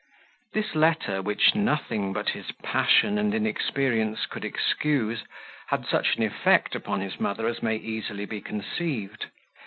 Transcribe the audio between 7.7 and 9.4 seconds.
be easily conceived.